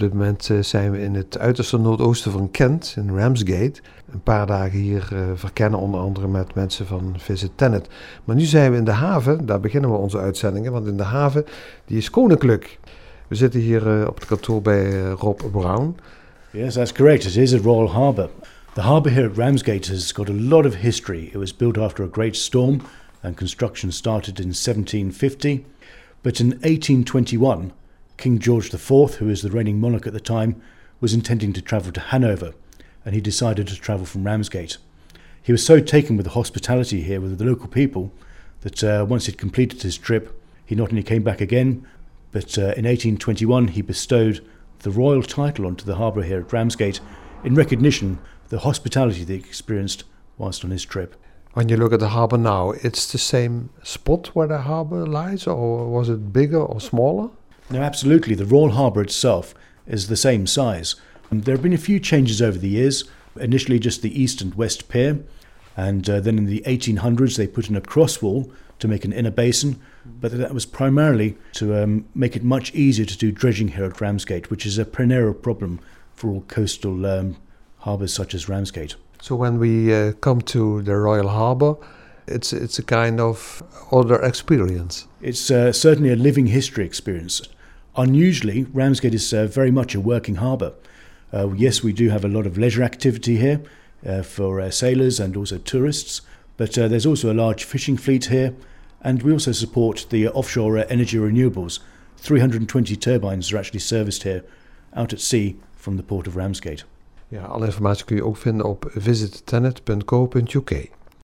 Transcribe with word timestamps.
dit 0.00 0.12
moment 0.12 0.50
eh, 0.50 0.58
zijn 0.60 0.90
we 0.90 1.00
in 1.00 1.14
het 1.14 1.38
uiterste 1.38 1.78
noordoosten 1.78 2.32
van 2.32 2.50
Kent, 2.50 2.94
in 2.96 3.18
Ramsgate. 3.18 3.80
Een 4.12 4.22
paar 4.22 4.46
dagen 4.46 4.78
hier 4.78 5.08
uh, 5.12 5.20
verkennen, 5.34 5.78
onder 5.78 6.00
andere 6.00 6.28
met 6.28 6.54
mensen 6.54 6.86
van 6.86 7.14
Visit 7.18 7.50
Tenet. 7.54 7.88
Maar 8.24 8.36
nu 8.36 8.42
zijn 8.42 8.70
we 8.70 8.76
in 8.76 8.84
de 8.84 8.90
haven, 8.90 9.46
daar 9.46 9.60
beginnen 9.60 9.90
we 9.90 9.96
onze 9.96 10.18
uitzendingen, 10.18 10.72
want 10.72 10.86
in 10.86 10.96
de 10.96 11.02
haven, 11.02 11.44
die 11.84 11.96
is 11.96 12.10
koninklijk. 12.10 12.78
We 13.28 13.34
zitten 13.34 13.60
hier 13.60 14.00
uh, 14.00 14.06
op 14.06 14.14
het 14.14 14.26
kantoor 14.26 14.62
bij 14.62 15.00
Rob 15.00 15.40
Brown. 15.50 15.96
Yes, 16.50 16.74
that's 16.74 16.92
correct. 16.92 17.24
It 17.24 17.36
is 17.36 17.54
at 17.54 17.60
Royal 17.60 17.90
Harbour. 17.90 18.28
The 18.74 18.80
harbour 18.80 19.12
here 19.12 19.28
at 19.28 19.36
Ramsgate 19.36 19.92
has 19.92 20.12
got 20.12 20.28
a 20.28 20.32
lot 20.32 20.66
of 20.66 20.74
history. 20.74 21.24
It 21.24 21.38
was 21.38 21.56
built 21.56 21.78
after 21.78 22.04
a 22.04 22.08
great 22.12 22.36
storm 22.36 22.80
and 23.20 23.36
construction 23.36 23.92
started 23.92 24.38
in 24.38 24.52
1750. 24.52 25.64
But 26.22 26.40
in 26.40 26.46
1821, 26.46 27.72
King 28.20 28.38
George 28.38 28.72
IV, 28.72 29.14
who 29.14 29.24
was 29.24 29.40
the 29.40 29.50
reigning 29.50 29.80
monarch 29.80 30.06
at 30.06 30.12
the 30.12 30.20
time, 30.20 30.60
was 31.00 31.14
intending 31.14 31.54
to 31.54 31.62
travel 31.62 31.90
to 31.90 32.00
Hanover, 32.00 32.52
and 33.02 33.14
he 33.14 33.20
decided 33.22 33.66
to 33.68 33.76
travel 33.76 34.04
from 34.04 34.24
Ramsgate. 34.24 34.76
He 35.42 35.52
was 35.52 35.64
so 35.64 35.80
taken 35.80 36.18
with 36.18 36.26
the 36.26 36.32
hospitality 36.32 37.00
here 37.00 37.18
with 37.18 37.38
the 37.38 37.44
local 37.46 37.66
people 37.66 38.12
that 38.60 38.84
uh, 38.84 39.06
once 39.08 39.24
he'd 39.24 39.38
completed 39.38 39.80
his 39.80 39.96
trip, 39.96 40.38
he 40.66 40.74
not 40.74 40.90
only 40.90 41.02
came 41.02 41.22
back 41.22 41.40
again, 41.40 41.86
but 42.30 42.58
uh, 42.58 42.76
in 42.76 42.84
1821 42.84 43.68
he 43.68 43.80
bestowed 43.80 44.46
the 44.80 44.90
royal 44.90 45.22
title 45.22 45.66
onto 45.66 45.86
the 45.86 45.96
harbour 45.96 46.22
here 46.22 46.40
at 46.40 46.52
Ramsgate 46.52 47.00
in 47.42 47.54
recognition 47.54 48.18
of 48.44 48.50
the 48.50 48.58
hospitality 48.58 49.24
he 49.24 49.34
experienced 49.34 50.04
whilst 50.36 50.62
on 50.62 50.72
his 50.72 50.84
trip. 50.84 51.16
When 51.54 51.70
you 51.70 51.78
look 51.78 51.94
at 51.94 52.00
the 52.00 52.10
harbour 52.10 52.36
now, 52.36 52.72
it's 52.72 53.10
the 53.10 53.18
same 53.18 53.70
spot 53.82 54.28
where 54.34 54.46
the 54.46 54.58
harbour 54.58 55.06
lies, 55.06 55.46
or 55.46 55.88
was 55.88 56.10
it 56.10 56.34
bigger 56.34 56.60
or 56.60 56.82
smaller? 56.82 57.30
No, 57.70 57.82
absolutely. 57.82 58.34
The 58.34 58.44
Royal 58.44 58.70
Harbour 58.70 59.00
itself 59.00 59.54
is 59.86 60.08
the 60.08 60.16
same 60.16 60.46
size. 60.46 60.96
Um, 61.30 61.42
there 61.42 61.54
have 61.54 61.62
been 61.62 61.72
a 61.72 61.78
few 61.78 62.00
changes 62.00 62.42
over 62.42 62.58
the 62.58 62.68
years. 62.68 63.04
Initially, 63.38 63.78
just 63.78 64.02
the 64.02 64.20
east 64.20 64.40
and 64.40 64.54
west 64.56 64.88
pier, 64.88 65.20
and 65.76 66.10
uh, 66.10 66.18
then 66.18 66.36
in 66.36 66.46
the 66.46 66.62
1800s, 66.66 67.36
they 67.36 67.46
put 67.46 67.68
in 67.68 67.76
a 67.76 67.80
cross 67.80 68.20
wall 68.20 68.50
to 68.80 68.88
make 68.88 69.04
an 69.04 69.12
inner 69.12 69.30
basin, 69.30 69.80
but 70.04 70.36
that 70.36 70.52
was 70.52 70.66
primarily 70.66 71.36
to 71.52 71.80
um, 71.80 72.06
make 72.12 72.34
it 72.34 72.42
much 72.42 72.74
easier 72.74 73.04
to 73.04 73.16
do 73.16 73.30
dredging 73.30 73.68
here 73.68 73.84
at 73.84 74.00
Ramsgate, 74.00 74.50
which 74.50 74.66
is 74.66 74.78
a 74.78 74.84
perennial 74.84 75.32
problem 75.32 75.78
for 76.14 76.28
all 76.28 76.40
coastal 76.48 77.06
um, 77.06 77.36
harbours 77.78 78.12
such 78.12 78.34
as 78.34 78.48
Ramsgate. 78.48 78.96
So, 79.22 79.36
when 79.36 79.58
we 79.60 79.94
uh, 79.94 80.12
come 80.12 80.40
to 80.42 80.82
the 80.82 80.96
Royal 80.96 81.28
Harbour, 81.28 81.76
it's, 82.26 82.52
it's 82.52 82.78
a 82.78 82.82
kind 82.82 83.20
of 83.20 83.62
other 83.92 84.20
experience. 84.22 85.06
It's 85.20 85.50
uh, 85.50 85.72
certainly 85.72 86.10
a 86.10 86.16
living 86.16 86.46
history 86.46 86.84
experience. 86.84 87.42
Unusually, 87.96 88.64
Ramsgate 88.72 89.14
is 89.14 89.32
uh, 89.32 89.46
very 89.46 89.70
much 89.70 89.94
a 89.94 90.00
working 90.00 90.36
harbour. 90.36 90.72
Uh, 91.32 91.52
yes, 91.52 91.82
we 91.82 91.92
do 91.92 92.08
have 92.08 92.24
a 92.24 92.28
lot 92.28 92.46
of 92.46 92.56
leisure 92.56 92.82
activity 92.82 93.36
here 93.36 93.60
uh, 94.06 94.22
for 94.22 94.60
uh, 94.60 94.70
sailors 94.70 95.20
and 95.20 95.36
also 95.36 95.58
tourists, 95.58 96.22
but 96.56 96.78
uh, 96.78 96.88
there's 96.88 97.06
also 97.06 97.32
a 97.32 97.34
large 97.34 97.64
fishing 97.64 97.96
fleet 97.96 98.26
here, 98.26 98.54
and 99.02 99.22
we 99.22 99.32
also 99.32 99.52
support 99.52 100.06
the 100.10 100.28
offshore 100.28 100.78
energy 100.88 101.18
renewables. 101.18 101.80
320 102.18 102.96
turbines 102.96 103.52
are 103.52 103.58
actually 103.58 103.80
serviced 103.80 104.22
here 104.22 104.44
out 104.94 105.12
at 105.12 105.20
sea 105.20 105.56
from 105.74 105.96
the 105.96 106.02
port 106.02 106.26
of 106.26 106.36
Ramsgate. 106.36 106.84
Ja, 107.28 107.44
alle 107.44 107.66
informatie 107.66 108.04
kun 108.04 108.16
je 108.16 108.24
ook 108.24 108.36
vinden 108.36 108.66
op 108.66 108.90
visitthanet.co.uk. 108.94 110.88